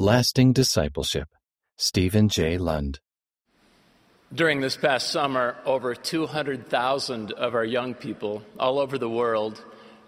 [0.00, 1.28] Lasting Discipleship.
[1.76, 2.56] Stephen J.
[2.56, 3.00] Lund.
[4.32, 9.62] During this past summer, over 200,000 of our young people all over the world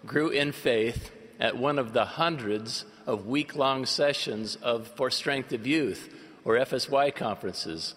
[0.07, 5.53] grew in faith at one of the hundreds of week long sessions of For Strength
[5.53, 6.09] of Youth,
[6.43, 7.95] or FSY conferences.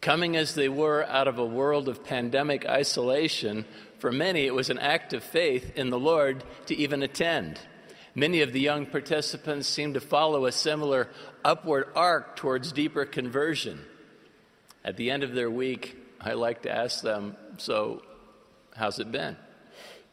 [0.00, 3.64] Coming as they were out of a world of pandemic isolation,
[3.98, 7.58] for many it was an act of faith in the Lord to even attend.
[8.16, 11.10] Many of the young participants seemed to follow a similar
[11.44, 13.84] upward arc towards deeper conversion.
[14.82, 18.00] At the end of their week, I like to ask them, So,
[18.74, 19.36] how's it been?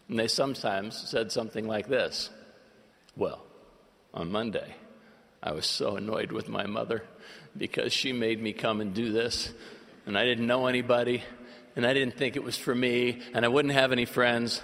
[0.10, 2.30] And they sometimes said something like this
[3.16, 3.42] Well,
[4.14, 4.76] on Monday,
[5.42, 7.06] I was so annoyed with my mother
[7.56, 9.50] because she made me come and do this,
[10.06, 11.24] and I didn't know anybody,
[11.78, 14.62] and I didn't think it was for me, and I wouldn't have any friends.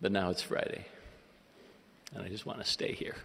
[0.00, 0.86] But now it's Friday,
[2.14, 3.16] and I just want to stay here.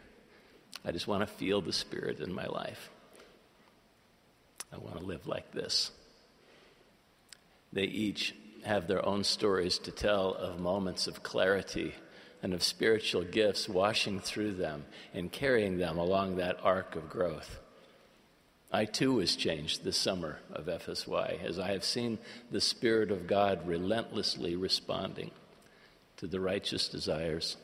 [0.83, 2.89] I just want to feel the Spirit in my life.
[4.73, 5.91] I want to live like this.
[7.71, 11.95] They each have their own stories to tell of moments of clarity
[12.41, 17.59] and of spiritual gifts washing through them and carrying them along that arc of growth.
[18.71, 22.19] I too was changed this summer of FSY as I have seen
[22.51, 25.31] the Spirit of God relentlessly responding
[26.17, 27.57] to the righteous desires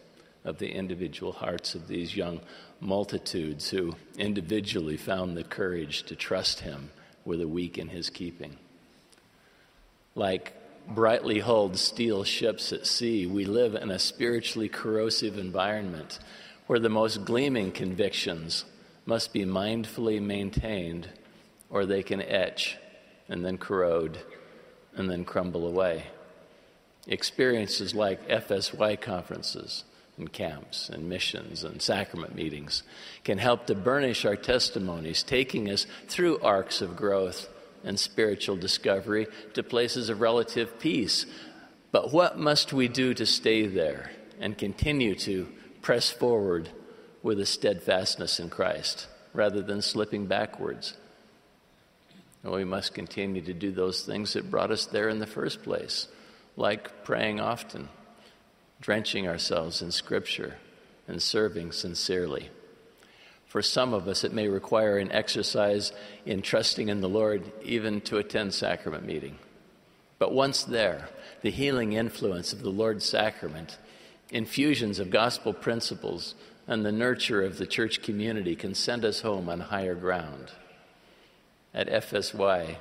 [0.46, 2.40] of the individual hearts of these young
[2.80, 6.92] multitudes who individually found the courage to trust Him
[7.26, 8.56] with a week in His keeping.
[10.14, 10.54] Like
[10.88, 16.20] brightly hulled steel ships at sea, we live in a spiritually corrosive environment
[16.68, 18.66] where the most gleaming convictions
[19.06, 21.10] must be mindfully maintained
[21.70, 22.78] or they can etch
[23.28, 24.20] and then corrode
[24.96, 26.04] and then crumble away.
[27.08, 29.84] Experiences like FSY conferences
[30.17, 32.83] and camps and missions and sacrament meetings
[33.23, 37.49] can help to burnish our testimonies, taking us through arcs of growth
[37.83, 41.25] and spiritual discovery to places of relative peace.
[41.92, 45.48] But what must we do to stay there and continue to
[45.81, 46.70] press forward
[47.21, 50.95] with a steadfastness in Christ rather than slipping backwards?
[52.43, 56.08] we must continue to do those things that brought us there in the first place,
[56.55, 57.89] like praying often,
[58.81, 60.55] drenching ourselves in Scripture,
[61.08, 62.49] and serving sincerely.
[63.47, 65.93] For some of us, it may require an exercise
[66.25, 69.37] in trusting in the Lord, even to attend sacrament meeting.
[70.19, 71.09] But once there,
[71.41, 73.77] the healing influence of the Lord's sacrament,
[74.30, 76.36] infusions of gospel principles,
[76.67, 80.52] and the nurture of the church community can send us home on higher ground.
[81.73, 82.77] At FSY,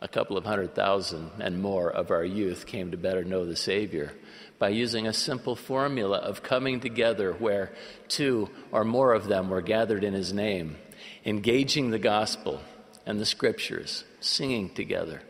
[0.00, 3.56] a couple of hundred thousand and more of our youth came to better know the
[3.56, 4.12] Savior
[4.58, 7.72] by using a simple formula of coming together where
[8.08, 10.76] two or more of them were gathered in His name,
[11.24, 12.60] engaging the gospel
[13.06, 15.22] and the scriptures, singing together,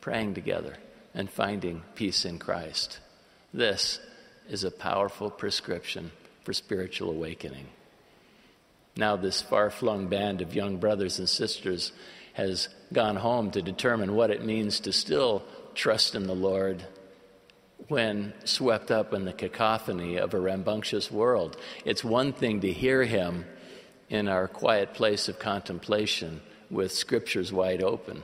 [0.00, 0.76] praying together,
[1.14, 2.98] and finding peace in Christ.
[3.52, 4.00] This
[4.48, 6.10] is a powerful prescription
[6.44, 7.66] for spiritual awakening.
[8.96, 11.92] Now, this far flung band of young brothers and sisters
[12.40, 15.42] has gone home to determine what it means to still
[15.74, 16.86] trust in the Lord
[17.88, 21.58] when swept up in the cacophony of a rambunctious world.
[21.84, 23.44] It's one thing to hear Him
[24.08, 26.40] in our quiet place of contemplation
[26.70, 28.22] with scriptures wide open.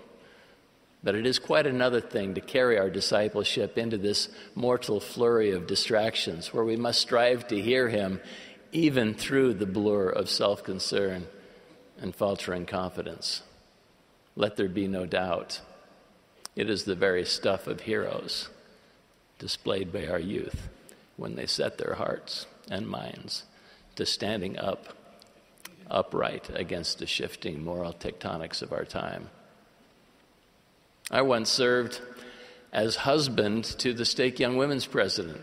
[1.02, 5.66] But it is quite another thing to carry our discipleship into this mortal flurry of
[5.66, 8.20] distractions where we must strive to hear Him
[8.72, 11.26] even through the blur of self concern
[12.00, 13.42] and faltering confidence.
[14.36, 15.60] Let there be no doubt.
[16.54, 18.48] It is the very stuff of heroes
[19.38, 20.68] displayed by our youth
[21.16, 23.44] when they set their hearts and minds
[23.96, 24.88] to standing up
[25.90, 29.30] upright against the shifting moral tectonics of our time.
[31.10, 32.00] I once served
[32.72, 35.40] as husband to the Stake Young Women's president.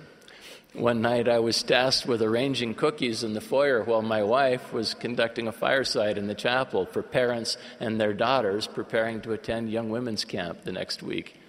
[0.73, 4.95] One night I was tasked with arranging cookies in the foyer while my wife was
[4.95, 9.91] conducting a fireside in the chapel for parents and their daughters preparing to attend Young
[9.91, 11.39] Women's Camp the next week.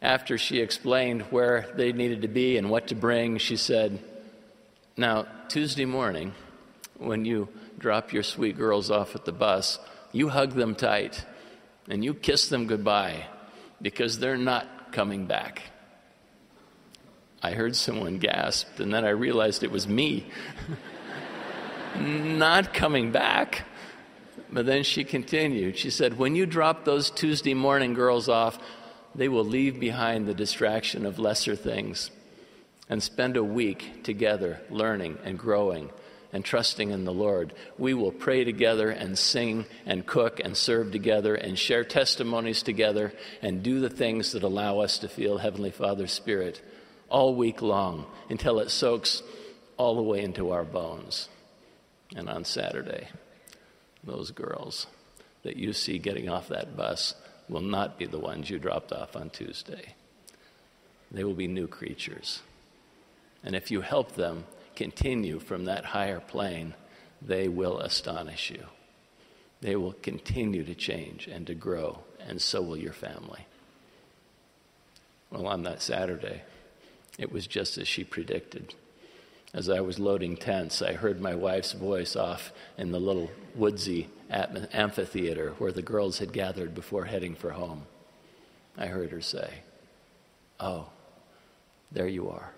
[0.00, 4.02] After she explained where they needed to be and what to bring, she said,
[4.96, 6.34] Now, Tuesday morning,
[6.98, 9.78] when you drop your sweet girls off at the bus,
[10.10, 11.24] you hug them tight
[11.88, 13.26] and you kiss them goodbye
[13.80, 15.62] because they're not coming back.
[17.42, 20.26] I heard someone gasp, and then I realized it was me.
[21.98, 23.64] Not coming back.
[24.50, 25.78] But then she continued.
[25.78, 28.58] She said, When you drop those Tuesday morning girls off,
[29.14, 32.10] they will leave behind the distraction of lesser things
[32.88, 35.90] and spend a week together learning and growing
[36.32, 40.90] and trusting in the Lord, we will pray together and sing and cook and serve
[40.90, 43.12] together and share testimonies together
[43.42, 46.62] and do the things that allow us to feel Heavenly Father's Spirit
[47.12, 49.22] all week long until it soaks
[49.76, 51.28] all the way into our bones.
[52.16, 53.08] And on Saturday,
[54.02, 54.86] those girls
[55.42, 57.14] that you see getting off that bus
[57.48, 59.94] will not be the ones you dropped off on Tuesday.
[61.10, 62.40] They will be new creatures.
[63.44, 64.44] And if you help them
[64.74, 66.74] continue from that higher plane,
[67.20, 68.64] they will astonish you.
[69.60, 73.46] They will continue to change and to grow, and so will your family.
[75.30, 76.42] Well, on that Saturday,
[77.18, 78.74] it was just as she predicted.
[79.54, 84.08] As I was loading tents, I heard my wife's voice off in the little woodsy
[84.30, 87.82] amphitheater where the girls had gathered before heading for home.
[88.78, 89.50] I heard her say,
[90.58, 90.86] Oh,
[91.90, 92.52] there you are.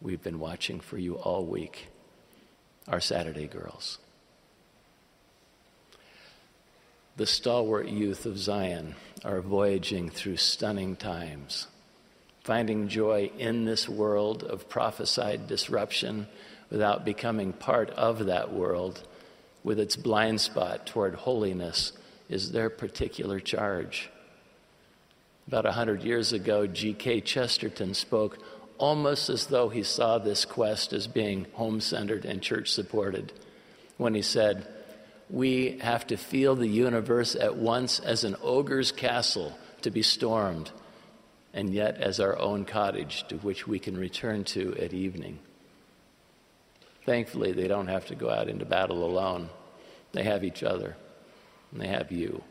[0.00, 1.88] We've been watching for you all week.
[2.88, 3.98] Our Saturday girls.
[7.16, 8.94] The stalwart youth of Zion
[9.24, 11.66] are voyaging through stunning times
[12.46, 16.28] finding joy in this world of prophesied disruption
[16.70, 19.02] without becoming part of that world
[19.64, 21.92] with its blind spot toward holiness
[22.28, 24.08] is their particular charge.
[25.48, 27.22] About a hundred years ago, G.K.
[27.22, 28.38] Chesterton spoke
[28.78, 33.32] almost as though he saw this quest as being home centered and church supported
[33.96, 34.68] when he said,
[35.28, 40.70] We have to feel the universe at once as an ogre's castle to be stormed
[41.56, 45.38] and yet as our own cottage to which we can return to at evening.
[47.06, 49.48] Thankfully, they don't have to go out into battle alone.
[50.12, 50.96] They have each other,
[51.72, 52.42] and they have you.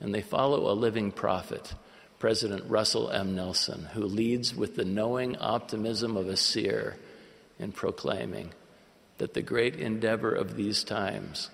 [0.00, 1.74] And they follow a living prophet,
[2.18, 3.36] President Russell M.
[3.36, 6.96] Nelson, who leads with the knowing optimism of a seer
[7.60, 8.52] in proclaiming
[9.18, 11.50] that the great endeavor of these times,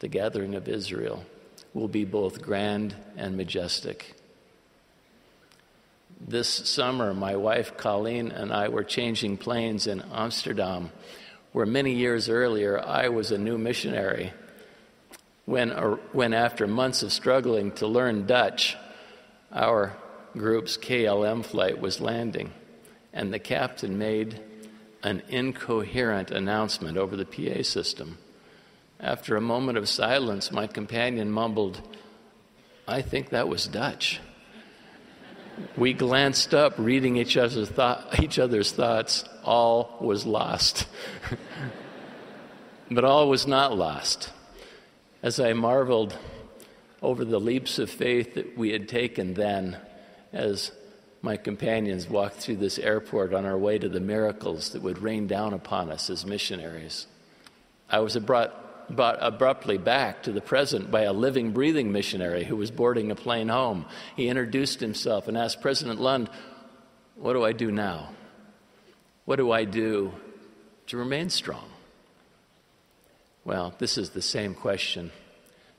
[0.00, 1.24] the gathering of Israel,
[1.72, 4.14] will be both grand and majestic
[6.26, 10.92] this summer, my wife Colleen and I were changing planes in Amsterdam,
[11.52, 14.32] where many years earlier I was a new missionary.
[15.44, 18.76] When, uh, when after months of struggling to learn Dutch,
[19.52, 19.96] our
[20.32, 22.52] group's KLM flight was landing,
[23.12, 24.40] and the captain made
[25.02, 28.18] an incoherent announcement over the PA system.
[29.00, 31.80] After a moment of silence, my companion mumbled,
[32.86, 34.20] I think that was Dutch.
[35.76, 39.24] We glanced up, reading each other's, thought, each other's thoughts.
[39.44, 40.86] All was lost.
[42.90, 44.30] but all was not lost.
[45.22, 46.16] As I marveled
[47.00, 49.76] over the leaps of faith that we had taken then,
[50.32, 50.72] as
[51.20, 55.26] my companions walked through this airport on our way to the miracles that would rain
[55.26, 57.06] down upon us as missionaries,
[57.88, 62.56] I was brought brought abruptly back to the present by a living, breathing missionary who
[62.56, 63.86] was boarding a plane home.
[64.16, 66.28] He introduced himself and asked President Lund,
[67.16, 68.10] What do I do now?
[69.24, 70.12] What do I do
[70.88, 71.68] to remain strong?
[73.44, 75.10] Well, this is the same question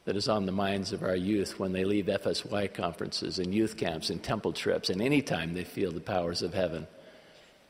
[0.05, 3.77] that is on the minds of our youth when they leave FSY conferences and youth
[3.77, 6.87] camps and temple trips and any time they feel the powers of heaven.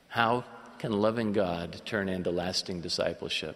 [0.08, 0.44] How
[0.80, 3.56] can loving God turn into lasting discipleship?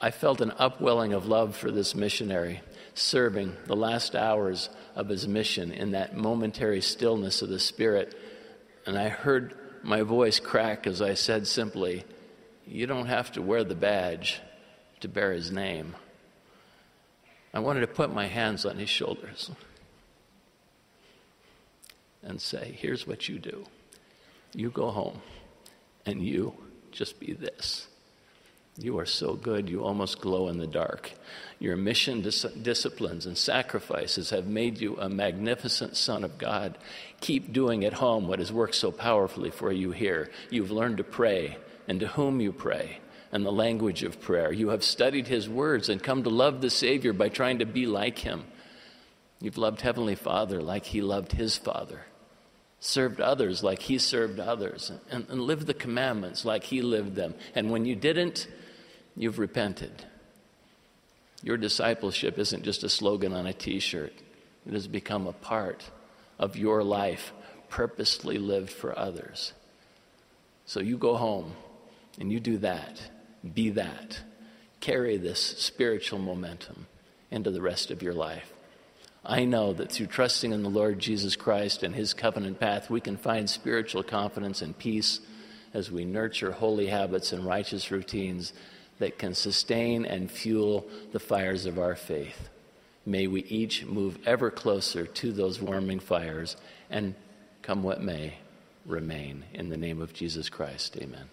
[0.00, 2.62] I felt an upwelling of love for this missionary,
[2.94, 8.14] serving the last hours of his mission in that momentary stillness of the Spirit.
[8.86, 12.04] And I heard my voice crack as I said simply,
[12.66, 14.40] You don't have to wear the badge
[15.00, 15.94] to bear his name.
[17.52, 19.50] I wanted to put my hands on his shoulders
[22.22, 23.66] and say, Here's what you do
[24.52, 25.20] you go home
[26.06, 26.54] and you
[26.90, 27.86] just be this.
[28.76, 31.12] You are so good, you almost glow in the dark.
[31.58, 36.78] Your mission dis- disciplines and sacrifices have made you a magnificent Son of God.
[37.20, 40.30] Keep doing at home what has worked so powerfully for you here.
[40.48, 41.58] You've learned to pray
[41.88, 43.00] and to whom you pray
[43.32, 44.52] and the language of prayer.
[44.52, 47.86] You have studied His words and come to love the Savior by trying to be
[47.86, 48.44] like Him.
[49.40, 52.06] You've loved Heavenly Father like He loved His Father,
[52.78, 57.34] served others like He served others, and, and lived the commandments like He lived them.
[57.54, 58.48] And when you didn't,
[59.20, 59.92] You've repented.
[61.42, 64.14] Your discipleship isn't just a slogan on a t shirt,
[64.66, 65.84] it has become a part
[66.38, 67.34] of your life,
[67.68, 69.52] purposely lived for others.
[70.64, 71.52] So you go home
[72.18, 73.10] and you do that,
[73.52, 74.20] be that,
[74.80, 76.86] carry this spiritual momentum
[77.30, 78.50] into the rest of your life.
[79.22, 83.02] I know that through trusting in the Lord Jesus Christ and his covenant path, we
[83.02, 85.20] can find spiritual confidence and peace
[85.74, 88.54] as we nurture holy habits and righteous routines
[89.00, 92.48] that can sustain and fuel the fires of our faith.
[93.04, 96.56] May we each move ever closer to those warming fires
[96.90, 97.14] and,
[97.62, 98.34] come what may,
[98.86, 99.44] remain.
[99.52, 101.28] In the name of Jesus Christ, amen.